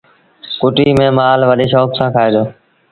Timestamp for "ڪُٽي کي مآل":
0.61-1.39